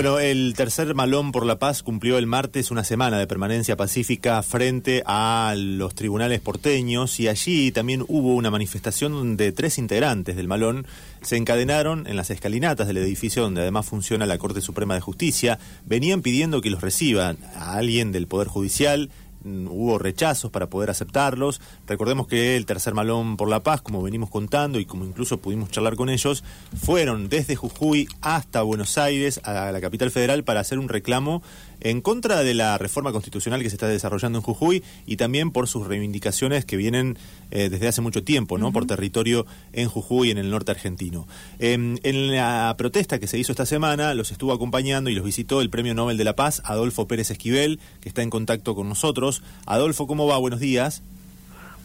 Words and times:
Bueno, 0.00 0.18
el 0.18 0.54
tercer 0.56 0.94
Malón 0.94 1.30
por 1.30 1.44
la 1.44 1.58
Paz 1.58 1.82
cumplió 1.82 2.16
el 2.16 2.26
martes 2.26 2.70
una 2.70 2.84
semana 2.84 3.18
de 3.18 3.26
permanencia 3.26 3.76
pacífica 3.76 4.42
frente 4.42 5.02
a 5.04 5.52
los 5.54 5.94
tribunales 5.94 6.40
porteños 6.40 7.20
y 7.20 7.28
allí 7.28 7.70
también 7.70 8.06
hubo 8.08 8.34
una 8.34 8.50
manifestación 8.50 9.12
donde 9.12 9.52
tres 9.52 9.76
integrantes 9.76 10.36
del 10.36 10.48
Malón 10.48 10.86
se 11.20 11.36
encadenaron 11.36 12.06
en 12.06 12.16
las 12.16 12.30
escalinatas 12.30 12.86
del 12.86 12.96
edificio 12.96 13.42
donde 13.42 13.60
además 13.60 13.84
funciona 13.84 14.24
la 14.24 14.38
Corte 14.38 14.62
Suprema 14.62 14.94
de 14.94 15.02
Justicia. 15.02 15.58
Venían 15.84 16.22
pidiendo 16.22 16.62
que 16.62 16.70
los 16.70 16.80
reciban 16.80 17.36
a 17.54 17.74
alguien 17.74 18.10
del 18.10 18.26
Poder 18.26 18.48
Judicial 18.48 19.10
hubo 19.44 19.98
rechazos 19.98 20.50
para 20.50 20.68
poder 20.68 20.90
aceptarlos. 20.90 21.60
Recordemos 21.86 22.26
que 22.26 22.56
el 22.56 22.66
tercer 22.66 22.94
malón 22.94 23.36
por 23.36 23.48
la 23.48 23.62
paz, 23.62 23.82
como 23.82 24.02
venimos 24.02 24.30
contando 24.30 24.78
y 24.78 24.84
como 24.84 25.04
incluso 25.04 25.38
pudimos 25.38 25.70
charlar 25.70 25.96
con 25.96 26.08
ellos, 26.08 26.44
fueron 26.76 27.28
desde 27.28 27.56
Jujuy 27.56 28.08
hasta 28.20 28.62
Buenos 28.62 28.98
Aires, 28.98 29.40
a 29.44 29.72
la 29.72 29.80
capital 29.80 30.10
federal, 30.10 30.44
para 30.44 30.60
hacer 30.60 30.78
un 30.78 30.88
reclamo 30.88 31.42
en 31.80 32.00
contra 32.00 32.42
de 32.42 32.54
la 32.54 32.76
reforma 32.78 33.12
constitucional 33.12 33.62
que 33.62 33.70
se 33.70 33.76
está 33.76 33.88
desarrollando 33.88 34.38
en 34.38 34.42
Jujuy 34.42 34.82
y 35.06 35.16
también 35.16 35.50
por 35.50 35.68
sus 35.68 35.86
reivindicaciones 35.86 36.64
que 36.64 36.76
vienen 36.76 37.18
eh, 37.50 37.68
desde 37.68 37.88
hace 37.88 38.00
mucho 38.00 38.22
tiempo, 38.22 38.58
¿no? 38.58 38.72
Por 38.72 38.86
territorio 38.86 39.46
en 39.72 39.88
Jujuy, 39.88 40.30
en 40.30 40.38
el 40.38 40.50
norte 40.50 40.72
argentino. 40.72 41.26
Em, 41.58 41.96
en 42.02 42.34
la 42.34 42.74
protesta 42.76 43.18
que 43.18 43.26
se 43.26 43.38
hizo 43.38 43.52
esta 43.52 43.66
semana, 43.66 44.14
los 44.14 44.30
estuvo 44.30 44.52
acompañando 44.52 45.10
y 45.10 45.14
los 45.14 45.24
visitó 45.24 45.60
el 45.60 45.70
Premio 45.70 45.94
Nobel 45.94 46.16
de 46.16 46.24
la 46.24 46.36
Paz, 46.36 46.62
Adolfo 46.64 47.06
Pérez 47.08 47.30
Esquivel, 47.30 47.80
que 48.00 48.08
está 48.08 48.22
en 48.22 48.30
contacto 48.30 48.74
con 48.74 48.88
nosotros. 48.88 49.29
Adolfo, 49.66 50.06
¿cómo 50.06 50.26
va? 50.26 50.38
Buenos 50.38 50.60
días. 50.60 51.02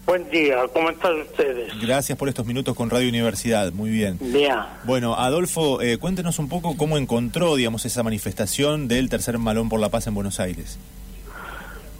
Buen 0.05 0.29
día, 0.29 0.57
¿cómo 0.71 0.91
están 0.91 1.19
ustedes? 1.21 1.73
Gracias 1.81 2.15
por 2.15 2.29
estos 2.29 2.45
minutos 2.45 2.75
con 2.75 2.91
Radio 2.91 3.09
Universidad, 3.09 3.71
muy 3.71 3.89
bien. 3.89 4.17
Bien. 4.21 4.55
Bueno, 4.83 5.15
Adolfo, 5.15 5.81
eh, 5.81 5.97
cuéntenos 5.97 6.37
un 6.37 6.47
poco 6.47 6.77
cómo 6.77 6.99
encontró, 6.99 7.55
digamos, 7.55 7.85
esa 7.85 8.03
manifestación 8.03 8.87
del 8.87 9.09
Tercer 9.09 9.39
Malón 9.39 9.67
por 9.67 9.79
la 9.79 9.89
Paz 9.89 10.05
en 10.05 10.13
Buenos 10.13 10.39
Aires. 10.39 10.77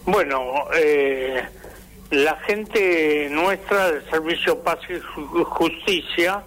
Bueno, 0.04 0.40
eh, 0.76 1.42
la 2.10 2.36
gente 2.46 3.28
nuestra 3.32 3.90
del 3.90 4.08
Servicio 4.08 4.60
Paz 4.60 4.78
y 4.88 5.00
Justicia 5.42 6.44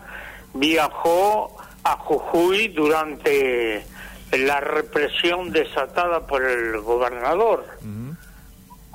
viajó 0.54 1.58
a 1.84 1.98
Jujuy 1.98 2.70
durante 2.70 3.84
la 4.32 4.62
represión 4.62 5.52
desatada 5.52 6.26
por 6.26 6.46
el 6.46 6.80
gobernador 6.80 7.66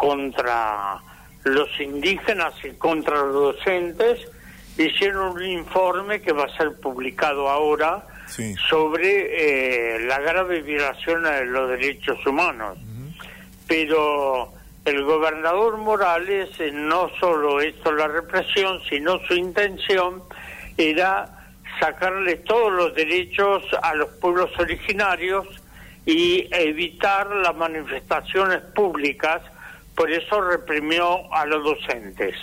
contra 0.05 1.00
los 1.44 1.80
indígenas 1.80 2.52
y 2.62 2.72
contra 2.72 3.16
los 3.16 3.56
docentes 3.56 4.20
hicieron 4.77 5.28
un 5.28 5.44
informe 5.46 6.20
que 6.20 6.33
va 6.33 6.44
a 6.44 6.56
ser 6.58 6.78
publicado 6.78 7.48
ahora 7.48 8.05
sobre 8.69 9.94
eh, 9.96 10.00
la 10.00 10.19
grave 10.19 10.61
violación 10.61 11.22
de 11.22 11.46
los 11.46 11.70
derechos 11.70 12.19
humanos. 12.27 12.77
Pero 13.66 14.52
el 14.84 15.05
gobernador 15.05 15.78
Morales 15.78 16.50
eh, 16.61 16.70
no 16.70 17.08
solo 17.18 17.64
hizo 17.64 17.91
la 17.92 18.06
represión, 18.06 18.83
sino 18.91 19.20
su 19.20 19.33
intención 19.33 20.22
era 20.77 21.46
sacarle 21.80 22.36
todos 22.36 22.70
los 22.70 22.94
derechos 22.94 23.62
a 23.83 23.94
los 23.94 24.11
pueblos 24.20 24.50
originarios 24.58 25.46
y 26.05 26.46
evitar 26.52 27.34
las 27.36 27.56
manifestaciones 27.56 28.61
públicas 28.74 29.41
por 29.95 30.11
eso 30.11 30.41
reprimió 30.41 31.33
a 31.33 31.47
los 31.47 31.64
docentes. 31.64 32.34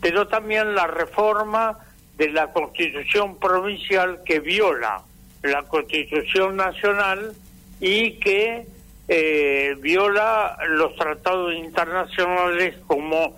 Pero 0.00 0.28
también 0.28 0.74
la 0.74 0.86
reforma 0.86 1.78
de 2.16 2.30
la 2.30 2.52
constitución 2.52 3.38
provincial 3.38 4.22
que 4.24 4.40
viola 4.40 5.02
la 5.42 5.62
constitución 5.64 6.56
nacional 6.56 7.34
y 7.80 8.12
que 8.12 8.66
eh, 9.08 9.76
viola 9.80 10.56
los 10.68 10.96
tratados 10.96 11.54
internacionales 11.54 12.74
como 12.86 13.36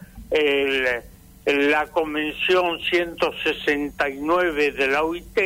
la 1.46 1.86
Convención 1.86 2.80
169 2.80 4.72
de 4.72 4.88
la 4.88 5.04
OIT 5.04 5.38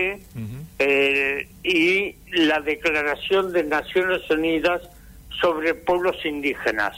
eh, 0.79 1.49
y 1.63 2.17
la 2.33 2.61
Declaración 2.61 3.53
de 3.53 3.65
Naciones 3.65 4.29
Unidas 4.31 4.83
sobre 5.41 5.75
Pueblos 5.75 6.17
Indígenas. 6.25 6.97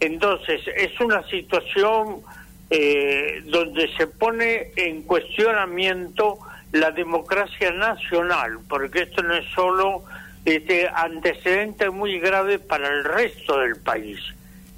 Entonces, 0.00 0.60
es 0.76 0.98
una 1.00 1.26
situación 1.28 2.22
eh, 2.70 3.42
donde 3.46 3.88
se 3.96 4.06
pone 4.06 4.72
en 4.76 5.02
cuestionamiento 5.02 6.38
la 6.72 6.90
democracia 6.90 7.70
nacional, 7.72 8.58
porque 8.68 9.02
esto 9.02 9.22
no 9.22 9.34
es 9.34 9.46
solo 9.54 10.04
este 10.44 10.88
antecedente 10.88 11.90
muy 11.90 12.18
grave 12.18 12.58
para 12.58 12.88
el 12.88 13.04
resto 13.04 13.58
del 13.58 13.76
país. 13.76 14.20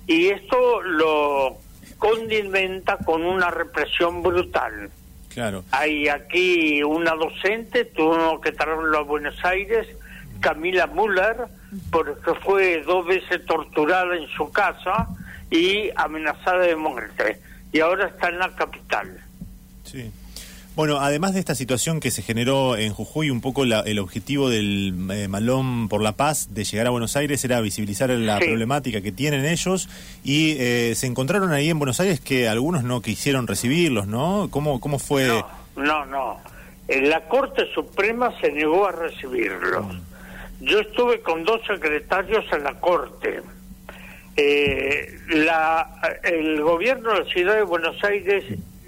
Y 0.07 0.29
esto 0.29 0.81
lo 0.83 1.59
condimenta 1.99 2.97
con 2.99 3.25
una 3.25 3.51
represión 3.51 4.23
brutal. 4.23 4.91
Claro. 5.29 5.65
Hay 5.71 6.09
aquí 6.09 6.83
una 6.83 7.15
docente, 7.15 7.85
tuvo 7.85 8.41
que 8.41 8.53
traerlo 8.53 8.99
a 8.99 9.03
Buenos 9.03 9.45
Aires, 9.45 9.87
Camila 10.41 10.87
Müller, 10.87 11.49
porque 11.91 12.35
fue 12.45 12.83
dos 12.83 13.07
veces 13.07 13.45
torturada 13.47 14.17
en 14.17 14.27
su 14.29 14.51
casa 14.51 15.09
y 15.51 15.91
amenazada 15.97 16.61
de 16.61 16.77
muerte. 16.77 17.41
Y 17.73 17.81
ahora 17.81 18.09
está 18.09 18.29
en 18.29 18.39
la 18.39 18.55
capital. 18.55 19.19
Sí. 19.85 20.11
Bueno, 20.79 21.01
además 21.01 21.35
de 21.35 21.41
esta 21.41 21.57
situación 21.57 21.99
que 21.99 22.13
se 22.13 22.23
generó 22.23 22.77
en 22.77 22.93
Jujuy, 22.93 23.31
un 23.31 23.41
poco 23.41 23.65
el 23.65 23.99
objetivo 23.99 24.49
del 24.49 24.95
eh, 25.11 25.27
Malón 25.27 25.89
por 25.89 26.01
la 26.01 26.13
Paz 26.13 26.55
de 26.55 26.63
llegar 26.63 26.87
a 26.87 26.91
Buenos 26.91 27.17
Aires 27.17 27.45
era 27.45 27.61
visibilizar 27.61 28.11
la 28.11 28.39
problemática 28.39 29.01
que 29.01 29.11
tienen 29.11 29.45
ellos 29.45 29.89
y 30.23 30.53
eh, 30.61 30.95
se 30.95 31.09
encontraron 31.09 31.51
ahí 31.51 31.69
en 31.69 31.81
Buenos 31.81 31.99
Aires 31.99 32.21
que 32.21 32.49
algunos 32.49 32.85
no 32.85 33.03
quisieron 33.03 33.49
recibirlos, 33.49 34.07
¿no? 34.07 34.51
¿Cómo, 34.53 34.79
cómo 34.79 35.01
fue? 35.01 35.27
No, 35.27 35.49
no, 35.75 36.07
no. 36.07 36.41
La 36.87 37.29
Corte 37.29 37.65
Suprema 37.75 38.33
se 38.41 38.53
negó 38.53 38.87
a 38.87 38.93
recibirlos. 38.93 39.85
Yo 40.61 40.81
estuve 40.81 41.21
con 41.21 41.45
dos 41.45 41.61
secretarios 41.67 42.45
en 42.53 42.65
la 42.65 42.75
Corte. 42.81 43.43
Eh, 44.37 45.19
la, 45.29 46.19
el 46.25 46.61
gobierno 46.63 47.13
de 47.13 47.21
la 47.21 47.25
ciudad 47.27 47.55
de 47.57 47.63
Buenos 47.63 48.03
Aires 48.03 48.45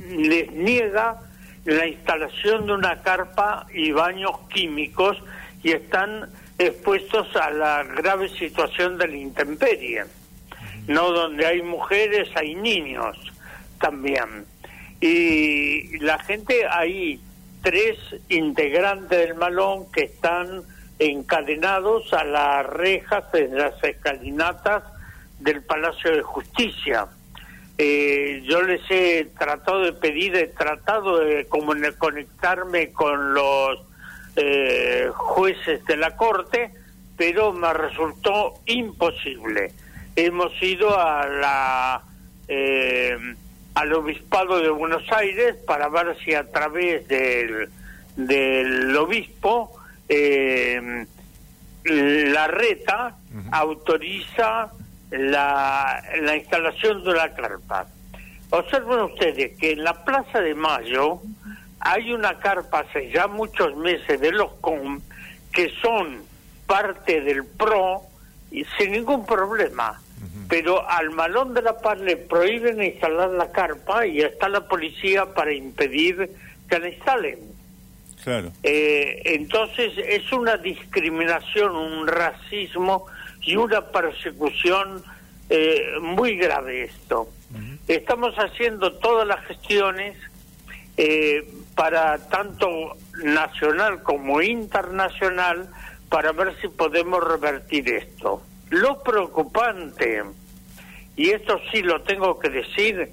les 0.09 0.51
niega 0.53 1.21
la 1.65 1.87
instalación 1.87 2.67
de 2.67 2.73
una 2.73 3.03
carpa 3.03 3.67
y 3.73 3.93
baños 3.93 4.33
químicos 4.53 5.17
y 5.63 5.73
están 5.73 6.31
expuestos 6.59 7.35
a 7.37 7.51
la 7.51 7.85
grave 7.85 8.29
situación 8.29 8.99
de 8.99 9.09
la 9.09 9.17
intemperie, 9.17 10.05
no 10.87 11.11
donde 11.11 11.47
hay 11.47 11.63
mujeres, 11.63 12.29
hay 12.35 12.55
niños 12.55 13.17
también. 13.81 14.45
Y 15.01 15.99
la 15.99 16.19
gente, 16.19 16.67
hay 16.69 17.21
tres 17.63 17.99
integrantes 18.29 19.19
del 19.19 19.35
malón 19.35 19.91
que 19.93 20.05
están 20.05 20.63
encadenados 21.01 22.13
a 22.13 22.25
las 22.25 22.67
rejas 22.67 23.33
de 23.33 23.49
las 23.49 23.83
escalinatas 23.83 24.85
del 25.41 25.63
Palacio 25.63 26.15
de 26.15 26.23
Justicia. 26.23 27.07
Eh, 27.79 28.43
yo 28.45 28.61
les 28.63 28.83
he 28.91 29.25
tratado 29.39 29.81
de 29.81 29.95
pedir, 29.95 30.37
he 30.37 30.49
tratado 30.49 31.19
de 31.19 31.49
conectarme 31.49 32.93
con 32.93 33.33
los 33.33 33.81
eh, 34.37 35.09
jueces 35.15 35.83
de 35.87 35.97
la 35.97 36.15
Corte, 36.17 36.71
pero 37.17 37.55
me 37.55 37.73
resultó 37.73 38.61
imposible. 38.67 39.73
Hemos 40.15 40.53
ido 40.63 40.99
a 40.99 41.27
la 41.27 42.03
eh, 42.47 43.17
al 43.75 43.93
Obispado 43.95 44.61
de 44.61 44.69
Buenos 44.69 45.11
Aires 45.13 45.57
para 45.67 45.89
ver 45.89 46.15
si 46.23 46.35
a 46.35 46.51
través 46.51 47.09
del 47.09 48.97
obispo 48.97 49.80
la 51.85 52.47
reta 52.49 53.17
autoriza 53.53 54.71
la, 55.11 56.03
la 56.21 56.37
instalación 56.37 57.05
de 57.05 57.13
la 57.13 57.35
carpa. 57.35 57.87
Observen 58.51 59.01
ustedes 59.01 59.57
que 59.59 59.73
en 59.73 59.85
la 59.85 60.05
Plaza 60.05 60.41
de 60.41 60.55
Mayo 60.55 61.21
hay 61.81 62.13
una 62.13 62.39
carpa 62.39 62.81
hace 62.81 63.11
ya 63.11 63.27
muchos 63.27 63.77
meses 63.77 64.21
de 64.21 64.33
los 64.33 64.53
COM 64.61 65.01
que 65.53 65.71
son 65.81 66.23
parte 66.67 67.21
del 67.21 67.45
PRO 67.45 68.03
y 68.51 68.65
sin 68.77 68.93
ningún 68.93 69.25
problema. 69.27 70.01
Pero 70.49 70.89
al 70.89 71.11
Malón 71.11 71.55
de 71.55 71.63
la 71.63 71.79
Paz 71.79 71.99
le 72.01 72.17
prohíben 72.17 72.83
instalar 72.83 73.31
la 73.31 73.51
carpa 73.53 74.07
y 74.07 74.21
está 74.21 74.49
la 74.49 74.67
policía 74.69 75.27
para 75.33 75.53
impedir 75.53 76.31
que 76.69 76.79
la 76.79 76.89
instalen. 76.89 77.39
Claro. 78.23 78.53
Eh, 78.63 79.23
entonces 79.25 79.93
es 79.97 80.31
una 80.33 80.57
discriminación, 80.57 81.75
un 81.75 82.07
racismo 82.07 83.07
y 83.43 83.57
una 83.57 83.87
persecución 83.87 85.03
eh, 85.49 85.95
muy 86.01 86.37
grave 86.37 86.85
esto. 86.85 87.29
Estamos 87.89 88.37
haciendo 88.37 88.93
todas 88.93 89.27
las 89.27 89.45
gestiones 89.47 90.17
eh, 90.97 91.45
para 91.75 92.19
tanto 92.29 92.97
nacional 93.25 94.03
como 94.05 94.41
internacional 94.43 95.69
para 96.09 96.31
ver 96.33 96.55
si 96.61 96.69
podemos 96.69 97.27
revertir 97.27 97.89
esto. 97.89 98.43
Lo 98.69 99.03
preocupante, 99.03 100.23
y 101.17 101.31
esto 101.31 101.61
sí 101.73 101.83
lo 101.83 102.03
tengo 102.03 102.39
que 102.39 102.51
decir, 102.51 103.11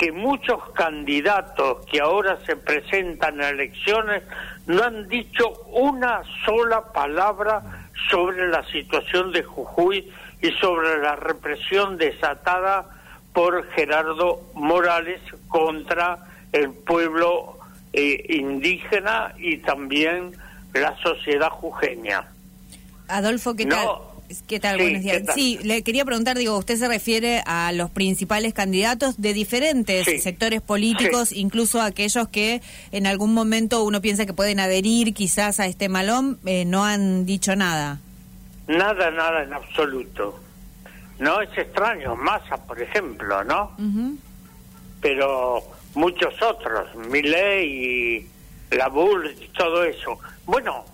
que 0.00 0.12
muchos 0.12 0.58
candidatos 0.72 1.84
que 1.84 2.00
ahora 2.00 2.38
se 2.46 2.56
presentan 2.56 3.38
a 3.42 3.50
elecciones 3.50 4.22
no 4.66 4.82
han 4.82 5.06
dicho 5.08 5.50
una 5.66 6.22
sola 6.46 6.90
palabra 6.90 7.90
sobre 8.08 8.48
la 8.48 8.64
situación 8.70 9.30
de 9.30 9.42
Jujuy 9.42 10.10
y 10.40 10.52
sobre 10.52 11.02
la 11.02 11.16
represión 11.16 11.98
desatada 11.98 12.86
por 13.34 13.70
Gerardo 13.72 14.40
Morales 14.54 15.20
contra 15.48 16.18
el 16.50 16.70
pueblo 16.70 17.58
eh, 17.92 18.24
indígena 18.30 19.34
y 19.36 19.58
también 19.58 20.32
la 20.72 20.96
sociedad 21.02 21.50
jujeña. 21.50 22.24
Adolfo, 23.06 23.54
¿qué 23.54 23.66
tal? 23.66 23.86
¿Qué 24.46 24.60
tal? 24.60 24.78
Buenos 24.78 25.02
días. 25.02 25.22
Sí, 25.34 25.58
le 25.64 25.82
quería 25.82 26.04
preguntar, 26.04 26.38
digo, 26.38 26.56
usted 26.56 26.76
se 26.76 26.86
refiere 26.86 27.42
a 27.46 27.72
los 27.72 27.90
principales 27.90 28.54
candidatos 28.54 29.20
de 29.20 29.32
diferentes 29.32 30.22
sectores 30.22 30.60
políticos, 30.60 31.32
incluso 31.32 31.80
aquellos 31.80 32.28
que 32.28 32.62
en 32.92 33.06
algún 33.06 33.34
momento 33.34 33.82
uno 33.82 34.00
piensa 34.00 34.26
que 34.26 34.32
pueden 34.32 34.60
adherir 34.60 35.14
quizás 35.14 35.58
a 35.58 35.66
este 35.66 35.88
malón, 35.88 36.38
eh, 36.46 36.64
no 36.64 36.84
han 36.84 37.26
dicho 37.26 37.56
nada. 37.56 37.98
Nada, 38.68 39.10
nada 39.10 39.42
en 39.42 39.52
absoluto. 39.52 40.38
No 41.18 41.40
es 41.40 41.50
extraño, 41.58 42.14
Massa, 42.14 42.56
por 42.56 42.80
ejemplo, 42.80 43.42
¿no? 43.42 43.76
Pero 45.00 45.62
muchos 45.94 46.40
otros, 46.40 46.94
Milei 47.10 48.20
y 48.70 48.76
la 48.76 48.88
Bull 48.88 49.34
y 49.40 49.48
todo 49.48 49.84
eso. 49.84 50.18
Bueno, 50.46 50.84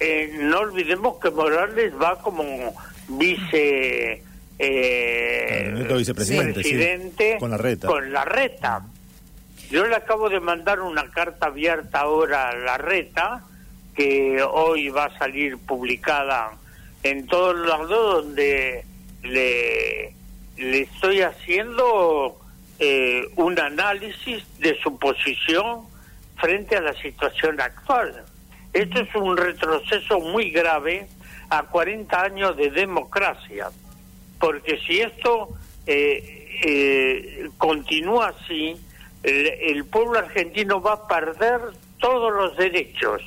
eh, 0.00 0.30
no 0.34 0.60
olvidemos 0.60 1.18
que 1.18 1.30
Morales 1.30 1.92
va 2.00 2.18
como 2.20 2.74
vice 3.08 4.22
eh, 4.58 5.86
vicepresidente 5.96 7.36
con 7.38 7.50
la 7.50 7.56
reta. 7.56 7.86
Con 7.86 8.12
la 8.12 8.24
reta. 8.24 8.82
Yo 9.70 9.86
le 9.86 9.94
acabo 9.94 10.28
de 10.28 10.40
mandar 10.40 10.80
una 10.80 11.08
carta 11.10 11.46
abierta 11.46 12.00
ahora 12.00 12.48
a 12.48 12.56
la 12.56 12.76
reta 12.78 13.44
que 13.94 14.42
hoy 14.42 14.88
va 14.88 15.04
a 15.04 15.18
salir 15.18 15.58
publicada 15.58 16.52
en 17.02 17.26
todos 17.26 17.56
lados 17.66 17.88
donde 17.88 18.84
le, 19.22 20.14
le 20.56 20.80
estoy 20.80 21.22
haciendo 21.22 22.38
eh, 22.78 23.28
un 23.36 23.58
análisis 23.58 24.42
de 24.58 24.78
su 24.80 24.98
posición 24.98 25.82
frente 26.36 26.76
a 26.76 26.80
la 26.80 26.94
situación 26.94 27.60
actual. 27.60 28.24
Esto 28.72 29.00
es 29.00 29.14
un 29.14 29.36
retroceso 29.36 30.20
muy 30.20 30.50
grave 30.50 31.08
a 31.48 31.64
40 31.64 32.22
años 32.22 32.56
de 32.56 32.70
democracia, 32.70 33.70
porque 34.38 34.78
si 34.86 35.00
esto 35.00 35.48
eh, 35.86 36.60
eh, 36.64 37.50
continúa 37.58 38.28
así, 38.28 38.76
el, 39.22 39.84
pueblo 39.84 40.18
argentino 40.18 40.80
va 40.80 40.92
a 40.94 41.08
perder 41.08 41.60
todos 41.98 42.32
los 42.32 42.56
derechos. 42.56 43.22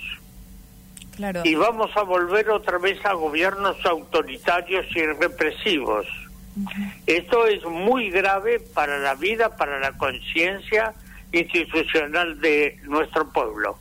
Y 1.43 1.53
vamos 1.53 1.91
a 1.95 2.01
volver 2.01 2.49
otra 2.49 2.79
vez 2.79 3.03
a 3.05 3.13
gobiernos 3.13 3.77
autoritarios 3.85 4.85
y 4.95 5.05
represivos. 5.05 6.07
Esto 7.05 7.45
es 7.45 7.63
muy 7.65 8.09
grave 8.09 8.59
para 8.59 8.97
la 8.97 9.13
vida, 9.13 9.55
para 9.55 9.79
la 9.79 9.91
conciencia 9.93 10.93
institucional 11.31 12.39
de 12.39 12.79
nuestro 12.83 13.29
pueblo. 13.29 13.77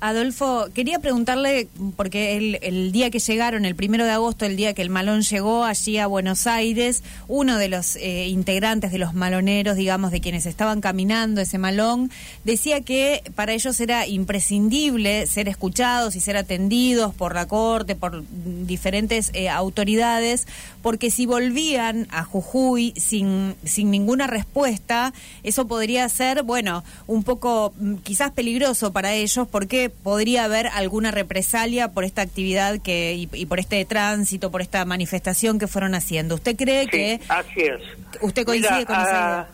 Adolfo, 0.00 0.68
quería 0.74 0.98
preguntarle, 0.98 1.68
porque 1.96 2.36
el, 2.36 2.58
el, 2.62 2.92
día 2.92 3.10
que 3.10 3.18
llegaron, 3.18 3.64
el 3.64 3.74
primero 3.74 4.04
de 4.04 4.10
agosto, 4.10 4.44
el 4.44 4.56
día 4.56 4.74
que 4.74 4.82
el 4.82 4.90
malón 4.90 5.22
llegó 5.22 5.64
allí 5.64 5.96
a 5.98 6.06
Buenos 6.06 6.46
Aires, 6.46 7.02
uno 7.28 7.56
de 7.56 7.68
los 7.68 7.96
eh, 7.96 8.26
integrantes 8.28 8.92
de 8.92 8.98
los 8.98 9.14
maloneros, 9.14 9.76
digamos, 9.76 10.10
de 10.10 10.20
quienes 10.20 10.44
estaban 10.44 10.82
caminando 10.82 11.40
ese 11.40 11.56
malón, 11.56 12.10
decía 12.44 12.82
que 12.82 13.22
para 13.34 13.54
ellos 13.54 13.80
era 13.80 14.06
imprescindible 14.06 15.26
ser 15.26 15.48
escuchados 15.48 16.14
y 16.14 16.20
ser 16.20 16.36
atendidos 16.36 17.14
por 17.14 17.34
la 17.34 17.48
corte, 17.48 17.94
por 17.94 18.22
diferentes 18.66 19.30
eh, 19.32 19.48
autoridades, 19.48 20.46
porque 20.82 21.10
si 21.10 21.26
volvían 21.26 22.06
a 22.10 22.22
Jujuy 22.22 22.92
sin, 22.96 23.54
sin 23.64 23.90
ninguna 23.90 24.26
respuesta, 24.26 25.14
eso 25.42 25.66
podría 25.66 26.08
ser, 26.08 26.42
bueno, 26.42 26.84
un 27.06 27.24
poco 27.24 27.72
mm, 27.78 27.96
quizás 27.96 28.30
peligroso 28.30 28.92
para 28.92 29.14
ellos, 29.14 29.48
porque 29.50 29.85
podría 29.90 30.44
haber 30.44 30.68
alguna 30.68 31.10
represalia 31.10 31.88
por 31.88 32.04
esta 32.04 32.22
actividad 32.22 32.80
que 32.80 33.14
y, 33.14 33.46
por 33.46 33.60
este 33.60 33.84
tránsito, 33.84 34.50
por 34.50 34.62
esta 34.62 34.84
manifestación 34.84 35.58
que 35.58 35.66
fueron 35.66 35.94
haciendo. 35.94 36.34
¿Usted 36.36 36.56
cree 36.56 36.86
que... 36.86 37.20
Así 37.28 37.60
es. 37.60 37.82
¿Usted 38.20 38.44
coincide 38.44 38.86
con 38.86 38.96
esa 38.96 39.10
idea? 39.10 39.40
Ah, 39.40 39.46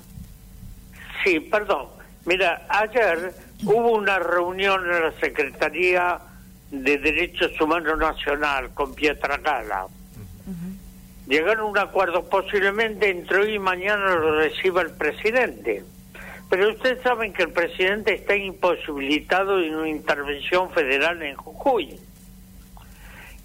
sí, 1.25 1.41
perdón. 1.41 1.87
Mira, 2.25 2.67
ayer 2.69 3.35
hubo 3.65 3.93
una 3.93 4.19
reunión 4.19 4.83
en 4.85 5.03
la 5.03 5.13
Secretaría 5.21 6.19
de 6.71 6.99
Derechos 6.99 7.61
Humanos 7.61 7.99
Nacional 7.99 8.71
con 8.75 8.95
Pietra 8.95 9.37
Gala. 9.39 9.87
Llegaron 11.27 11.67
a 11.67 11.71
un 11.71 11.79
acuerdo, 11.79 12.29
posiblemente 12.29 13.09
entre 13.09 13.39
hoy 13.39 13.55
y 13.55 13.59
mañana 13.59 14.15
lo 14.15 14.37
reciba 14.37 14.83
el 14.83 14.91
presidente. 14.91 15.85
Pero 16.53 16.69
ustedes 16.69 17.03
saben 17.03 17.33
que 17.33 17.45
el 17.45 17.51
presidente 17.51 18.13
está 18.13 18.37
imposibilitado 18.37 19.59
en 19.59 19.75
una 19.75 19.89
intervención 19.89 20.71
federal 20.71 21.23
en 21.23 21.35
Jujuy. 21.35 21.99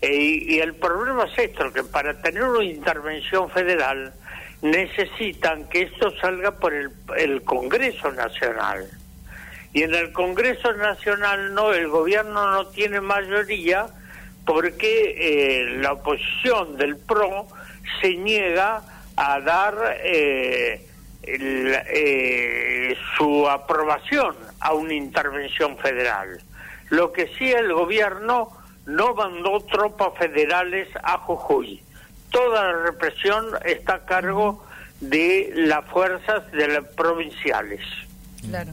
Eh, 0.02 0.14
y 0.14 0.60
el 0.60 0.76
problema 0.76 1.24
es 1.24 1.38
esto, 1.38 1.72
que 1.72 1.86
para 1.86 2.22
tener 2.22 2.44
una 2.44 2.66
intervención 2.66 3.50
federal 3.50 4.14
necesitan 4.62 5.70
que 5.70 5.84
esto 5.84 6.12
salga 6.20 6.52
por 6.52 6.74
el, 6.74 7.44
Congreso 7.44 8.12
Nacional. 8.12 8.90
Y 9.72 9.84
en 9.84 9.96
el 9.96 10.12
Congreso 10.12 10.74
Nacional 10.74 11.54
no, 11.54 11.72
el 11.72 11.88
gobierno 11.88 12.52
no 12.52 12.68
tiene 12.68 13.00
mayoría 13.00 13.88
porque 14.46 15.16
eh, 15.18 15.78
la 15.78 15.94
oposición 15.94 16.76
del 16.76 16.98
PRO 16.98 17.48
se 18.02 18.16
niega 18.16 18.82
a 19.16 19.40
dar 19.40 19.98
eh, 20.04 20.87
eh, 21.28 22.98
su 23.18 23.50
aprobación 23.50 24.36
a 24.60 24.74
una 24.74 24.94
intervención 24.94 25.78
federal. 25.78 26.42
Lo 26.90 27.12
que 27.12 27.28
sí 27.38 27.52
el 27.52 27.74
gobierno 27.74 28.50
no 28.86 29.14
mandó 29.14 29.60
tropas 29.62 30.18
federales 30.18 30.88
a 31.04 31.18
Jujuy. 31.18 31.82
Toda 32.32 32.72
la 32.72 32.84
represión 32.84 33.46
está 33.66 33.96
a 33.96 34.06
cargo 34.06 34.64
de 35.02 35.52
las 35.54 35.86
fuerzas 35.86 36.50
de 36.52 36.68
las 36.68 36.86
provinciales. 36.94 37.82
Claro. 38.42 38.72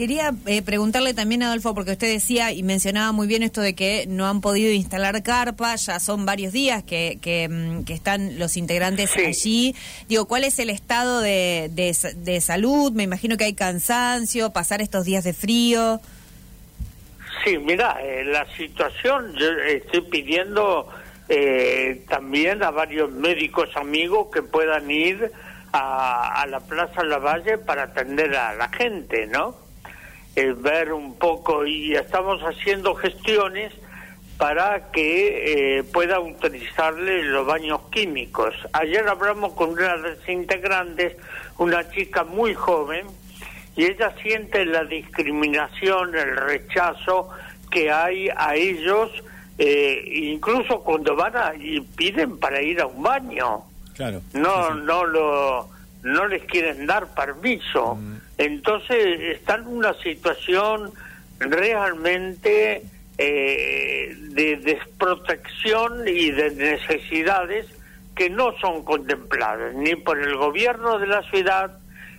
Quería 0.00 0.32
eh, 0.46 0.62
preguntarle 0.62 1.12
también, 1.12 1.42
Adolfo, 1.42 1.74
porque 1.74 1.90
usted 1.90 2.10
decía 2.10 2.52
y 2.52 2.62
mencionaba 2.62 3.12
muy 3.12 3.26
bien 3.26 3.42
esto 3.42 3.60
de 3.60 3.74
que 3.74 4.06
no 4.08 4.26
han 4.26 4.40
podido 4.40 4.72
instalar 4.72 5.22
carpas, 5.22 5.84
ya 5.84 6.00
son 6.00 6.24
varios 6.24 6.54
días 6.54 6.82
que, 6.82 7.18
que, 7.20 7.46
mm, 7.50 7.84
están 7.92 8.38
los 8.38 8.56
integrantes 8.56 9.14
allí. 9.14 9.74
Digo, 10.08 10.26
¿cuál 10.26 10.44
es 10.44 10.58
el 10.58 10.70
estado 10.70 11.20
de, 11.20 11.68
de, 11.70 12.40
salud? 12.40 12.92
Me 12.92 13.02
imagino 13.02 13.36
que 13.36 13.44
hay 13.44 13.52
cansancio, 13.52 14.54
pasar 14.54 14.80
estos 14.80 15.04
días 15.04 15.22
de 15.22 15.34
frío. 15.34 16.00
Sí, 17.44 17.58
mira, 17.58 17.98
eh, 18.02 18.24
la 18.24 18.46
situación, 18.56 19.34
yo 19.36 19.50
estoy 19.50 20.00
pidiendo 20.00 20.88
eh, 21.28 22.06
también 22.08 22.62
a 22.62 22.70
varios 22.70 23.12
médicos 23.12 23.68
amigos 23.76 24.28
que 24.32 24.40
puedan 24.40 24.90
ir 24.90 25.30
a, 25.74 26.40
a 26.40 26.46
la 26.46 26.60
Plaza 26.60 27.04
Lavalle 27.04 27.58
para 27.58 27.82
atender 27.82 28.34
a 28.34 28.54
la 28.54 28.70
gente, 28.70 29.26
¿no? 29.26 29.59
Ver 30.46 30.92
un 30.92 31.16
poco 31.16 31.66
y 31.66 31.94
estamos 31.94 32.40
haciendo 32.42 32.94
gestiones 32.94 33.72
para 34.40 34.90
que 34.90 35.78
eh, 35.78 35.82
pueda 35.84 36.18
utilizarle 36.18 37.24
los 37.24 37.46
baños 37.46 37.80
químicos. 37.90 38.54
Ayer 38.72 39.06
hablamos 39.06 39.52
con 39.52 39.70
una 39.70 39.96
de 39.98 40.16
las 40.16 40.28
integrantes, 40.28 41.16
una 41.58 41.90
chica 41.90 42.24
muy 42.24 42.54
joven, 42.54 43.06
y 43.76 43.84
ella 43.84 44.14
siente 44.22 44.64
la 44.64 44.84
discriminación, 44.84 46.14
el 46.16 46.36
rechazo 46.36 47.28
que 47.70 47.90
hay 47.90 48.28
a 48.34 48.54
ellos, 48.54 49.10
eh, 49.58 50.02
incluso 50.06 50.80
cuando 50.80 51.14
van 51.14 51.36
a, 51.36 51.54
y 51.54 51.80
piden 51.80 52.38
para 52.38 52.62
ir 52.62 52.80
a 52.80 52.86
un 52.86 53.02
baño. 53.02 53.62
Claro. 53.94 54.22
No, 54.32 54.74
no 54.74 55.04
lo, 55.04 55.68
no 56.02 56.26
les 56.26 56.42
quieren 56.44 56.86
dar 56.86 57.08
permiso. 57.14 57.96
Mm. 57.96 58.16
Entonces 58.38 59.20
están 59.36 59.62
en 59.62 59.68
una 59.68 59.94
situación 59.94 60.92
realmente 61.38 62.82
eh, 63.18 64.16
de 64.30 64.56
desprotección 64.56 66.06
y 66.06 66.30
de 66.30 66.50
necesidades 66.52 67.66
que 68.14 68.30
no 68.30 68.52
son 68.58 68.84
contempladas 68.84 69.74
ni 69.74 69.94
por 69.94 70.18
el 70.18 70.36
gobierno 70.36 70.98
de 70.98 71.06
la 71.06 71.22
ciudad 71.30 71.78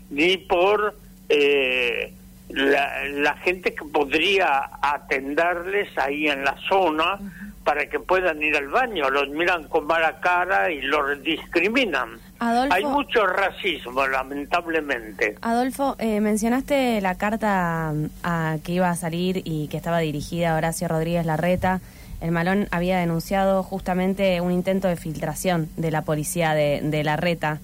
ni 0.10 0.38
por 0.38 0.96
eh, 1.30 2.14
la, 2.50 3.36
gente 3.38 3.74
que 3.74 3.86
podría 3.86 4.70
atenderles 4.82 5.98
ahí 5.98 6.28
en 6.28 6.44
la 6.44 6.56
zona 6.68 7.20
para 7.64 7.88
que 7.88 8.00
puedan 8.00 8.42
ir 8.42 8.56
al 8.58 8.68
baño, 8.68 9.10
los 9.10 9.30
miran 9.30 9.68
con 9.70 9.86
mala 9.88 10.20
cara 10.20 10.72
y 10.72 10.82
los 10.82 11.22
discriminan. 11.24 12.20
Hay 12.42 12.84
mucho 12.84 13.28
racismo, 13.28 14.08
lamentablemente. 14.08 15.36
Adolfo, 15.42 15.96
eh, 16.00 16.20
mencionaste 16.22 17.00
la 17.00 17.16
carta 17.16 17.94
mm, 17.94 18.60
que 18.64 18.72
iba 18.72 18.90
a 18.90 18.96
salir 18.96 19.44
y 19.46 19.68
que 19.68 19.78
estaba 19.78 20.00
dirigida 20.00 20.54
a 20.54 20.58
Horacio 20.58 20.88
Rodríguez 20.88 21.24
Larreta. 21.24 21.82
El 22.20 22.32
Malón 22.32 22.68
había 22.72 22.98
denunciado 22.98 23.62
justamente 23.62 24.42
un 24.42 24.52
intento 24.52 24.88
de 24.88 24.96
filtración 24.96 25.70
de 25.78 25.92
la 25.92 26.02
policía 26.02 26.56
de, 26.56 26.82
de 26.84 27.04
Larreta. 27.04 27.60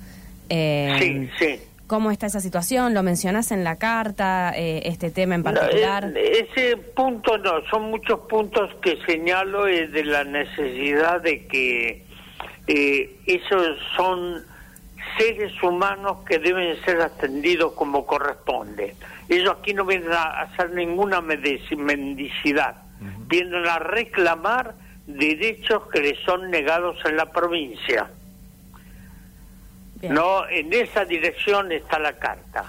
Eh, 0.49 0.95
sí, 0.99 1.29
sí. 1.39 1.59
¿Cómo 1.87 2.11
está 2.11 2.27
esa 2.27 2.41
situación? 2.41 2.93
¿Lo 2.93 3.01
mencionas 3.01 3.51
en 3.51 3.63
la 3.63 3.77
carta, 3.77 4.53
eh, 4.55 4.83
este 4.85 5.09
tema 5.09 5.35
en 5.35 5.43
particular? 5.43 6.13
ese 6.15 6.77
punto 6.77 7.37
no, 7.39 7.65
son 7.71 7.89
muchos 7.89 8.19
puntos 8.29 8.75
que 8.81 8.99
señalo 9.07 9.65
de 9.65 10.03
la 10.03 10.23
necesidad 10.23 11.21
de 11.21 11.47
que 11.47 12.03
eh, 12.67 13.15
esos 13.25 13.77
son 13.95 14.45
seres 15.17 15.51
humanos 15.61 16.17
que 16.27 16.39
deben 16.39 16.79
ser 16.83 17.01
atendidos 17.01 17.73
como 17.73 18.05
corresponde. 18.05 18.95
Ellos 19.29 19.55
aquí 19.59 19.73
no 19.73 19.85
vienen 19.85 20.11
a 20.11 20.41
hacer 20.41 20.71
ninguna 20.71 21.21
mendicidad, 21.21 22.75
vienen 23.27 23.67
a 23.67 23.79
reclamar 23.79 24.75
derechos 25.05 25.87
que 25.91 26.01
les 26.01 26.19
son 26.19 26.49
negados 26.51 26.97
en 27.05 27.17
la 27.17 27.31
provincia. 27.31 28.09
No, 30.03 30.47
en 30.47 30.71
esa 30.71 31.05
dirección 31.05 31.71
está 31.71 31.97
la 31.97 32.13
carta. 32.13 32.65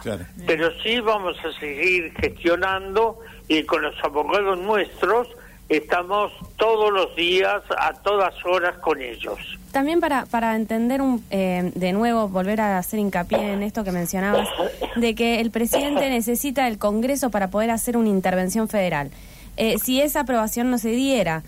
Pero 0.47 0.73
sí 0.83 0.99
vamos 1.01 1.37
a 1.45 1.53
seguir 1.61 2.13
gestionando 2.19 3.21
y 3.49 3.63
con 3.65 3.83
los 3.83 3.95
abogados 4.03 4.59
nuestros 4.59 5.29
estamos 5.69 6.33
todos 6.57 6.93
los 6.93 7.15
días, 7.15 7.63
a 7.79 7.93
todas 7.93 8.35
horas 8.45 8.79
con 8.79 9.01
ellos. 9.01 9.39
También 9.73 10.01
para, 10.01 10.27
para 10.27 10.57
entender 10.57 11.03
un, 11.03 11.23
eh, 11.31 11.73
de 11.75 11.93
nuevo, 11.93 12.29
volver 12.29 12.61
a 12.61 12.79
hacer 12.79 12.99
hincapié 13.01 13.53
en 13.53 13.63
esto 13.63 13.85
que 13.85 13.93
mencionabas, 13.93 14.49
de 14.97 15.15
que 15.15 15.41
el 15.41 15.51
presidente 15.51 16.09
necesita 16.09 16.67
el 16.69 16.79
Congreso 16.79 17.31
para 17.31 17.49
poder 17.49 17.71
hacer 17.71 17.97
una 17.97 18.09
intervención 18.09 18.69
federal. 18.69 19.11
Eh, 19.57 19.77
si 19.79 20.01
esa 20.01 20.21
aprobación 20.21 20.71
no 20.71 20.79
se 20.79 20.91
diera, 20.91 21.43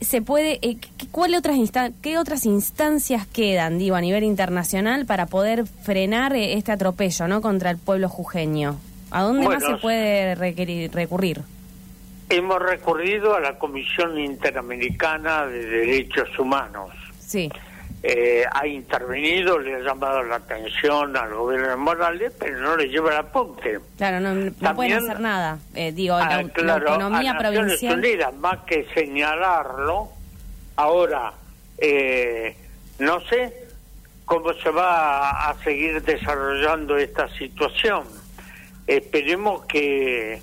se 0.00 0.22
puede 0.22 0.58
eh, 0.62 0.76
¿cuál 1.10 1.34
otras 1.34 1.56
qué 2.02 2.18
otras 2.18 2.44
instancias 2.44 3.26
quedan 3.26 3.78
digo 3.78 3.96
a 3.96 4.00
nivel 4.00 4.24
internacional 4.24 5.06
para 5.06 5.26
poder 5.26 5.66
frenar 5.66 6.36
eh, 6.36 6.54
este 6.54 6.72
atropello 6.72 7.28
no 7.28 7.40
contra 7.40 7.70
el 7.70 7.78
pueblo 7.78 8.08
jujeño 8.08 8.76
a 9.10 9.22
dónde 9.22 9.48
más 9.48 9.64
se 9.64 9.76
puede 9.76 10.34
requerir, 10.34 10.92
recurrir 10.92 11.42
hemos 12.28 12.60
recurrido 12.60 13.34
a 13.34 13.40
la 13.40 13.58
Comisión 13.58 14.18
Interamericana 14.18 15.46
de 15.46 15.64
Derechos 15.66 16.38
Humanos 16.38 16.90
sí 17.18 17.50
eh, 18.08 18.44
ha 18.52 18.66
intervenido, 18.68 19.58
le 19.58 19.74
ha 19.74 19.78
llamado 19.80 20.22
la 20.22 20.36
atención 20.36 21.16
al 21.16 21.34
gobierno 21.34 21.70
de 21.70 21.76
Morales, 21.76 22.32
pero 22.38 22.58
no 22.60 22.76
le 22.76 22.88
lleva 22.88 23.10
el 23.10 23.16
apunte. 23.16 23.80
Claro, 23.96 24.20
no, 24.20 24.32
no 24.32 24.76
pueden 24.76 24.92
hacer 24.92 25.18
nada. 25.18 25.58
Eh, 25.74 25.90
digo, 25.90 26.16
la, 26.16 26.36
ah, 26.36 26.40
economía 26.40 27.36
provincial. 27.36 28.00
más 28.38 28.58
que 28.60 28.86
señalarlo, 28.94 30.08
ahora, 30.76 31.32
eh, 31.78 32.56
no 33.00 33.20
sé 33.22 33.66
cómo 34.24 34.52
se 34.52 34.70
va 34.70 35.48
a 35.50 35.54
seguir 35.64 36.00
desarrollando 36.02 36.96
esta 36.98 37.28
situación. 37.30 38.04
Esperemos 38.86 39.64
que 39.66 40.40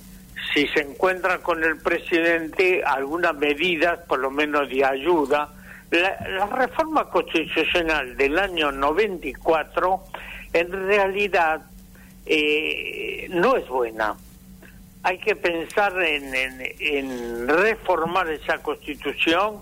si 0.54 0.68
se 0.68 0.82
encuentra 0.82 1.38
con 1.38 1.64
el 1.64 1.76
presidente 1.78 2.84
algunas 2.84 3.34
medidas, 3.34 3.98
por 4.06 4.20
lo 4.20 4.30
menos 4.30 4.68
de 4.68 4.84
ayuda, 4.84 5.50
la, 5.90 6.46
reforma 6.46 7.10
constitucional 7.10 8.16
del 8.16 8.38
año 8.38 8.70
94 8.70 10.04
en 10.52 10.72
realidad 10.72 11.62
eh, 12.24 13.26
no 13.30 13.56
es 13.56 13.68
buena. 13.68 14.14
Hay 15.02 15.18
que 15.18 15.36
pensar 15.36 15.92
en, 16.00 17.48
reformar 17.48 18.30
esa 18.30 18.58
constitución 18.58 19.58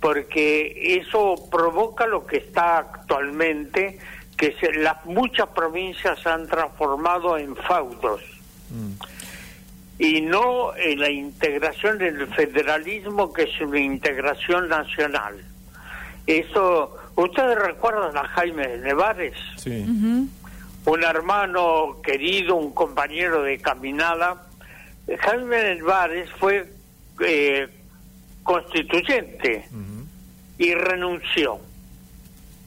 porque 0.00 0.98
eso 1.00 1.34
provoca 1.50 2.06
lo 2.06 2.26
que 2.26 2.36
está 2.36 2.78
actualmente, 2.78 3.98
que 4.36 4.54
las 4.74 5.04
muchas 5.06 5.48
provincias 5.48 6.20
se 6.20 6.28
han 6.28 6.46
transformado 6.46 7.38
en 7.38 7.56
faudos. 7.56 8.20
Mm. 8.70 9.15
Y 9.98 10.20
no 10.20 10.76
en 10.76 11.00
la 11.00 11.10
integración 11.10 12.02
en 12.02 12.20
el 12.20 12.26
federalismo, 12.28 13.32
que 13.32 13.44
es 13.44 13.60
una 13.60 13.80
integración 13.80 14.68
nacional. 14.68 15.42
Eso, 16.26 16.96
¿ustedes 17.14 17.56
recuerdan 17.58 18.16
a 18.16 18.28
Jaime 18.28 18.78
Nevares? 18.78 19.34
Sí. 19.56 19.84
Un 20.84 21.02
hermano 21.02 21.98
querido, 22.02 22.56
un 22.56 22.72
compañero 22.72 23.42
de 23.42 23.58
caminada. 23.58 24.46
Jaime 25.18 25.76
Nevares 25.76 26.30
fue 26.38 26.68
eh, 27.20 27.68
constituyente 28.42 29.66
y 30.58 30.74
renunció. 30.74 31.60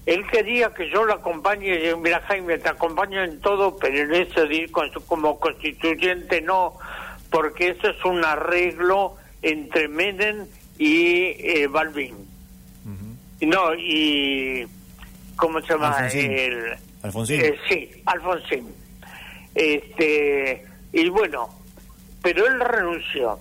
Él 0.05 0.25
quería 0.27 0.73
que 0.73 0.89
yo 0.89 1.03
lo 1.03 1.13
acompañe, 1.13 1.89
y 1.89 1.95
mira 1.95 2.21
Jaime, 2.21 2.57
te 2.57 2.69
acompaño 2.69 3.23
en 3.23 3.39
todo, 3.41 3.77
pero 3.77 3.95
en 3.95 4.13
eso 4.13 4.47
de 4.47 4.55
ir 4.55 4.71
como 4.71 5.39
constituyente 5.39 6.41
no, 6.41 6.77
porque 7.29 7.69
eso 7.69 7.89
es 7.89 8.05
un 8.05 8.23
arreglo 8.23 9.15
entre 9.41 9.87
Menem 9.87 10.47
y 10.77 11.35
eh, 11.37 11.67
Balvin. 11.69 12.29
No, 13.41 13.73
y. 13.75 14.67
¿Cómo 15.35 15.61
se 15.61 15.67
llama? 15.67 15.89
Alfonsín. 15.91 16.31
El, 16.31 16.75
Alfonsín. 17.03 17.41
Eh, 17.41 17.55
sí, 17.69 17.91
Alfonsín. 18.05 18.67
Este, 19.55 20.65
y 20.91 21.09
bueno, 21.09 21.49
pero 22.21 22.47
él 22.47 22.59
renunció. 22.59 23.39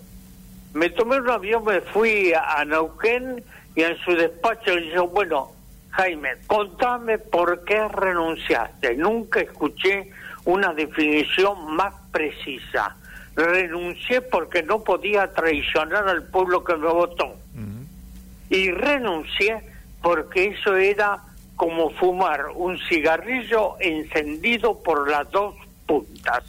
Me 0.74 0.90
tomé 0.90 1.18
un 1.18 1.30
avión, 1.30 1.64
me 1.64 1.80
fui 1.80 2.32
a, 2.32 2.64
Neuquén 2.64 3.42
y 3.74 3.82
en 3.82 3.96
su 3.98 4.12
despacho 4.12 4.76
le 4.76 4.82
dije, 4.82 4.98
bueno, 5.00 5.52
Jaime, 5.90 6.30
contame 6.46 7.18
por 7.18 7.64
qué 7.64 7.88
renunciaste. 7.88 8.94
Nunca 8.94 9.40
escuché 9.40 10.10
una 10.44 10.72
definición 10.74 11.74
más 11.74 11.94
precisa. 12.12 12.96
Renuncié 13.38 14.20
porque 14.20 14.64
no 14.64 14.82
podía 14.82 15.32
traicionar 15.32 16.08
al 16.08 16.24
pueblo 16.24 16.64
que 16.64 16.74
me 16.74 16.88
votó. 16.88 17.36
Y 18.50 18.72
renuncié 18.72 19.62
porque 20.02 20.46
eso 20.46 20.76
era 20.76 21.22
como 21.54 21.90
fumar 21.90 22.46
un 22.54 22.76
cigarrillo 22.88 23.76
encendido 23.78 24.82
por 24.82 25.08
las 25.08 25.30
dos 25.30 25.54
puntas. 25.86 26.42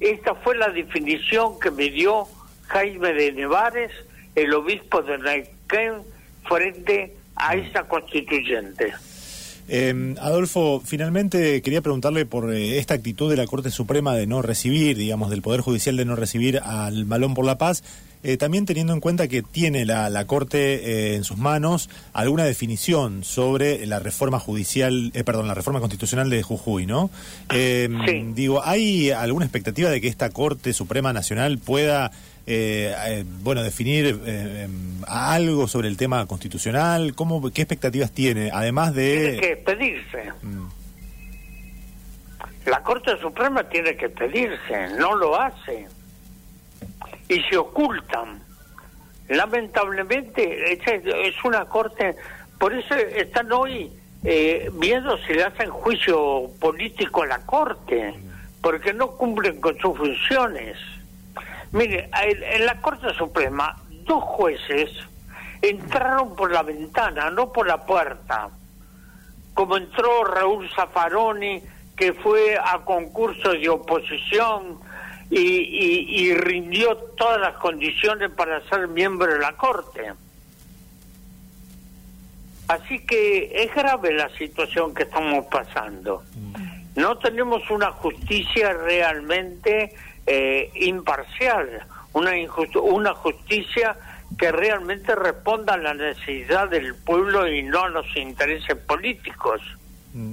Esta 0.00 0.34
fue 0.34 0.56
la 0.56 0.70
definición 0.70 1.60
que 1.60 1.70
me 1.70 1.90
dio 1.90 2.26
Jaime 2.68 3.12
de 3.12 3.32
Nevares, 3.32 3.92
el 4.34 4.54
obispo 4.54 5.02
de 5.02 5.18
Neuquén, 5.18 6.02
frente 6.48 7.14
a 7.36 7.54
esa 7.54 7.86
constituyente. 7.86 8.94
Eh, 9.68 10.14
Adolfo, 10.20 10.82
finalmente 10.84 11.62
quería 11.62 11.82
preguntarle 11.82 12.26
por 12.26 12.52
eh, 12.52 12.78
esta 12.78 12.94
actitud 12.94 13.30
de 13.30 13.36
la 13.36 13.46
Corte 13.46 13.70
Suprema 13.70 14.14
de 14.14 14.26
no 14.26 14.42
recibir, 14.42 14.96
digamos, 14.96 15.30
del 15.30 15.42
Poder 15.42 15.60
Judicial 15.60 15.96
de 15.96 16.04
no 16.04 16.16
recibir 16.16 16.58
al 16.58 17.04
Malón 17.06 17.34
por 17.34 17.44
la 17.44 17.58
Paz, 17.58 17.82
eh, 18.24 18.36
también 18.36 18.66
teniendo 18.66 18.92
en 18.92 19.00
cuenta 19.00 19.28
que 19.28 19.42
tiene 19.42 19.84
la, 19.84 20.10
la 20.10 20.26
Corte 20.26 20.58
eh, 20.74 21.16
en 21.16 21.24
sus 21.24 21.38
manos 21.38 21.90
alguna 22.12 22.44
definición 22.44 23.24
sobre 23.24 23.86
la 23.86 23.98
reforma 23.98 24.38
judicial, 24.38 25.12
perdón, 25.24 25.48
la 25.48 25.54
reforma 25.54 25.80
constitucional 25.80 26.30
de 26.30 26.42
Jujuy, 26.42 26.86
¿no? 26.86 27.10
Digo, 28.34 28.62
¿hay 28.64 29.10
alguna 29.10 29.46
expectativa 29.46 29.90
de 29.90 30.00
que 30.00 30.08
esta 30.08 30.30
Corte 30.30 30.72
Suprema 30.72 31.12
Nacional 31.12 31.58
pueda 31.58 32.12
eh, 32.44 32.92
eh, 33.06 33.24
bueno, 33.26 33.62
definir 33.62 34.20
eh, 34.26 34.64
em, 34.64 35.02
algo 35.06 35.68
sobre 35.68 35.88
el 35.88 35.96
tema 35.96 36.26
constitucional? 36.26 37.14
¿Cómo, 37.14 37.40
¿Qué 37.52 37.62
expectativas 37.62 38.10
tiene? 38.12 38.50
Además 38.52 38.94
de... 38.94 39.16
Tiene 39.16 39.40
que 39.40 39.56
pedirse. 39.58 40.32
Mm. 40.42 40.66
La 42.66 42.82
Corte 42.82 43.16
Suprema 43.20 43.62
tiene 43.64 43.96
que 43.96 44.08
pedirse, 44.08 44.88
no 44.98 45.14
lo 45.16 45.40
hace. 45.40 45.86
Y 47.28 47.40
se 47.42 47.56
ocultan. 47.56 48.40
Lamentablemente, 49.28 50.72
es 50.72 51.44
una 51.44 51.64
Corte... 51.66 52.16
Por 52.58 52.72
eso 52.72 52.94
están 52.94 53.50
hoy 53.50 53.90
viendo 54.74 55.18
si 55.26 55.34
le 55.34 55.42
hacen 55.42 55.68
juicio 55.70 56.48
político 56.60 57.22
a 57.22 57.26
la 57.26 57.38
Corte, 57.44 58.14
porque 58.60 58.92
no 58.92 59.08
cumplen 59.12 59.60
con 59.60 59.76
sus 59.78 59.96
funciones. 59.96 60.76
Mire, 61.72 62.10
en 62.22 62.66
la 62.66 62.80
Corte 62.80 63.12
Suprema, 63.14 63.76
dos 64.04 64.22
jueces 64.22 64.90
entraron 65.62 66.34
por 66.36 66.52
la 66.52 66.62
ventana, 66.62 67.30
no 67.30 67.52
por 67.52 67.66
la 67.66 67.84
puerta. 67.84 68.50
Como 69.54 69.76
entró 69.76 70.24
Raúl 70.24 70.68
Zaffaroni, 70.74 71.62
que 71.96 72.12
fue 72.12 72.58
a 72.62 72.80
concurso 72.80 73.52
de 73.52 73.68
oposición 73.68 74.80
y, 75.30 76.34
rindió 76.34 76.94
todas 77.16 77.40
las 77.40 77.54
condiciones 77.54 78.30
para 78.32 78.60
ser 78.68 78.88
miembro 78.88 79.32
de 79.32 79.38
la 79.38 79.52
Corte. 79.52 80.12
Así 82.68 83.06
que 83.06 83.50
es 83.54 83.74
grave 83.74 84.12
la 84.12 84.28
situación 84.30 84.94
que 84.94 85.04
estamos 85.04 85.46
pasando. 85.46 86.22
No 86.96 87.16
tenemos 87.18 87.70
una 87.70 87.92
justicia 87.92 88.74
realmente 88.74 89.94
eh, 90.26 90.70
imparcial, 90.74 91.86
una, 92.12 92.32
una 92.82 93.14
justicia 93.14 93.96
que 94.38 94.52
realmente 94.52 95.14
responda 95.14 95.74
a 95.74 95.76
la 95.76 95.94
necesidad 95.94 96.68
del 96.68 96.94
pueblo 96.94 97.46
y 97.46 97.62
no 97.62 97.84
a 97.84 97.88
los 97.88 98.06
intereses 98.16 98.76
políticos. 98.76 99.60
Mm. 100.14 100.32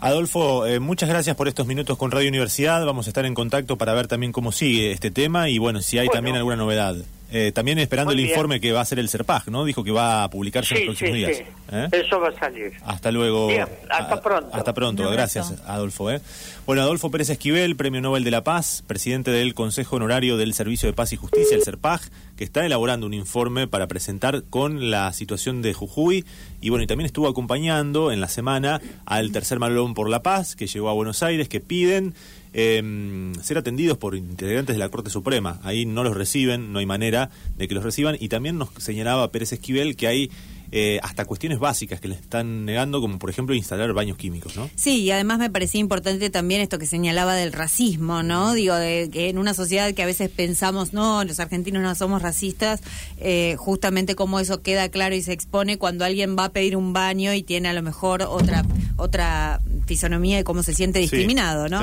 Adolfo, 0.00 0.66
eh, 0.66 0.80
muchas 0.80 1.10
gracias 1.10 1.36
por 1.36 1.46
estos 1.46 1.66
minutos 1.66 1.98
con 1.98 2.10
Radio 2.10 2.28
Universidad. 2.28 2.84
Vamos 2.86 3.06
a 3.06 3.10
estar 3.10 3.26
en 3.26 3.34
contacto 3.34 3.76
para 3.76 3.92
ver 3.92 4.06
también 4.06 4.32
cómo 4.32 4.50
sigue 4.50 4.92
este 4.92 5.10
tema 5.10 5.50
y 5.50 5.58
bueno, 5.58 5.82
si 5.82 5.98
hay 5.98 6.08
también 6.08 6.36
alguna 6.36 6.56
novedad. 6.56 6.96
Eh, 7.32 7.52
también 7.52 7.78
esperando 7.78 8.12
el 8.12 8.20
informe 8.20 8.60
que 8.60 8.72
va 8.72 8.80
a 8.80 8.82
hacer 8.82 8.98
el 8.98 9.08
CERPAG, 9.08 9.48
¿no? 9.48 9.64
Dijo 9.64 9.84
que 9.84 9.92
va 9.92 10.24
a 10.24 10.30
publicarse 10.30 10.74
en 10.74 10.86
los 10.86 10.96
próximos 10.96 11.14
días. 11.14 11.36
Sí. 11.36 11.44
¿eh? 11.72 11.88
Eso 11.92 12.18
va 12.18 12.28
a 12.28 12.38
salir. 12.38 12.72
Hasta 12.84 13.12
luego. 13.12 13.48
hasta 13.88 14.20
pronto. 14.20 14.50
Hasta 14.52 14.74
pronto, 14.74 15.10
gracias 15.10 15.54
Adolfo. 15.66 16.10
¿eh? 16.10 16.20
Bueno, 16.66 16.82
Adolfo 16.82 17.10
Pérez 17.10 17.30
Esquivel, 17.30 17.76
Premio 17.76 18.00
Nobel 18.00 18.24
de 18.24 18.30
la 18.30 18.42
Paz, 18.42 18.82
presidente 18.86 19.30
del 19.30 19.54
Consejo 19.54 19.96
Honorario 19.96 20.36
del 20.36 20.54
Servicio 20.54 20.88
de 20.88 20.92
Paz 20.92 21.12
y 21.12 21.16
Justicia, 21.16 21.56
el 21.56 21.62
CERPAG, 21.62 22.00
que 22.36 22.44
está 22.44 22.66
elaborando 22.66 23.06
un 23.06 23.14
informe 23.14 23.68
para 23.68 23.86
presentar 23.86 24.44
con 24.50 24.90
la 24.90 25.12
situación 25.12 25.62
de 25.62 25.72
Jujuy 25.72 26.24
y 26.60 26.70
bueno, 26.70 26.82
y 26.84 26.86
también 26.86 27.06
estuvo 27.06 27.28
acompañando 27.28 28.12
en 28.12 28.20
la 28.20 28.28
semana 28.28 28.80
al 29.06 29.32
tercer 29.32 29.58
Malón 29.58 29.94
por 29.94 30.08
la 30.08 30.22
Paz, 30.22 30.56
que 30.56 30.66
llegó 30.66 30.88
a 30.88 30.92
Buenos 30.92 31.22
Aires, 31.22 31.48
que 31.48 31.60
piden 31.60 32.14
eh, 32.52 33.32
ser 33.42 33.58
atendidos 33.58 33.98
por 33.98 34.16
integrantes 34.16 34.74
de 34.74 34.80
la 34.80 34.88
Corte 34.88 35.10
Suprema. 35.10 35.60
Ahí 35.62 35.86
no 35.86 36.04
los 36.04 36.16
reciben, 36.16 36.72
no 36.72 36.78
hay 36.78 36.86
manera 36.86 37.30
de 37.56 37.68
que 37.68 37.74
los 37.74 37.84
reciban. 37.84 38.16
Y 38.18 38.28
también 38.28 38.58
nos 38.58 38.70
señalaba 38.78 39.30
Pérez 39.30 39.52
Esquivel 39.52 39.96
que 39.96 40.06
hay 40.06 40.30
eh, 40.72 41.00
hasta 41.02 41.24
cuestiones 41.24 41.58
básicas 41.58 42.00
que 42.00 42.08
le 42.08 42.14
están 42.14 42.64
negando, 42.64 43.00
como 43.00 43.18
por 43.18 43.30
ejemplo 43.30 43.54
instalar 43.54 43.92
baños 43.92 44.16
químicos, 44.16 44.56
¿no? 44.56 44.70
Sí, 44.76 45.02
y 45.02 45.10
además 45.10 45.38
me 45.38 45.50
parecía 45.50 45.80
importante 45.80 46.30
también 46.30 46.60
esto 46.60 46.78
que 46.78 46.86
señalaba 46.86 47.34
del 47.34 47.52
racismo, 47.52 48.22
¿no? 48.22 48.52
Digo, 48.52 48.74
de 48.74 49.08
que 49.12 49.28
en 49.28 49.38
una 49.38 49.54
sociedad 49.54 49.92
que 49.94 50.02
a 50.02 50.06
veces 50.06 50.30
pensamos, 50.30 50.92
no, 50.92 51.24
los 51.24 51.40
argentinos 51.40 51.82
no 51.82 51.94
somos 51.94 52.22
racistas, 52.22 52.80
eh, 53.18 53.56
justamente 53.58 54.14
como 54.14 54.38
eso 54.40 54.62
queda 54.62 54.88
claro 54.88 55.14
y 55.14 55.22
se 55.22 55.32
expone 55.32 55.78
cuando 55.78 56.04
alguien 56.04 56.36
va 56.38 56.46
a 56.46 56.52
pedir 56.52 56.76
un 56.76 56.92
baño 56.92 57.34
y 57.34 57.42
tiene 57.42 57.68
a 57.68 57.72
lo 57.72 57.82
mejor 57.82 58.22
otra 58.22 58.64
otra 59.00 59.60
fisonomía 59.86 60.36
de 60.36 60.44
cómo 60.44 60.62
se 60.62 60.74
siente 60.74 60.98
discriminado, 60.98 61.68
¿no? 61.68 61.80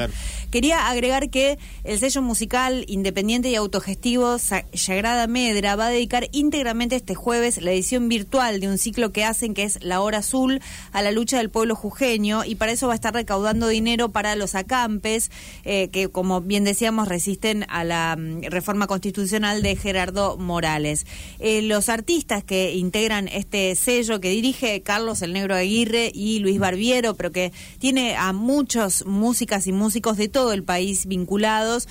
Quería 0.52 0.88
agregar 0.88 1.30
que 1.30 1.58
el 1.84 2.00
sello 2.00 2.22
musical 2.22 2.86
independiente 2.88 3.50
y 3.50 3.56
autogestivo 3.56 4.38
Sagrada 4.38 5.28
Medra 5.28 5.76
va 5.76 5.88
a 5.88 5.90
dedicar 5.90 6.30
íntegramente 6.32 6.96
este 6.96 7.16
jueves 7.16 7.62
la 7.62 7.72
edición 7.72 8.08
virtual 8.08 8.60
de 8.62 8.70
un 8.70 8.77
ciclo 8.78 9.12
que 9.12 9.26
hacen 9.26 9.54
que 9.54 9.64
es 9.64 9.80
La 9.82 10.02
Hora 10.02 10.20
Azul 10.20 10.62
a 10.92 11.02
la 11.02 11.12
lucha 11.12 11.38
del 11.38 11.50
pueblo 11.50 11.76
jujeño 11.76 12.46
y 12.46 12.56
para 12.56 12.72
eso 12.72 12.88
va 12.88 12.94
a 12.94 12.96
estar 12.96 13.14
recaudando 13.14 13.68
dinero 13.68 14.10
para 14.10 14.36
los 14.36 14.56
acampes 14.56 15.32
eh, 15.64 15.90
que 15.90 16.10
como 16.10 16.42
bien 16.42 16.64
decíamos 16.64 17.08
resisten 17.08 17.66
a 17.70 17.84
la 17.84 18.16
mm, 18.18 18.44
reforma 18.44 18.88
constitucional 18.88 19.62
de 19.62 19.76
Gerardo 19.76 20.38
Morales. 20.38 21.06
Eh, 21.40 21.62
los 21.62 21.90
artistas 21.90 22.44
que 22.44 22.76
integran 22.76 23.28
este 23.28 23.76
sello 23.76 24.20
que 24.20 24.30
dirige 24.30 24.82
Carlos 24.82 25.22
el 25.22 25.34
Negro 25.34 25.56
Aguirre 25.56 26.12
y 26.14 26.40
Luis 26.40 26.60
Barbiero, 26.60 27.16
pero 27.16 27.32
que 27.32 27.52
tiene 27.80 28.16
a 28.16 28.34
muchos 28.34 29.06
músicas 29.06 29.68
y 29.68 29.72
músicos 29.72 30.18
de 30.18 30.28
todo 30.28 30.54
el 30.54 30.64
país 30.64 31.06
vinculados, 31.06 31.88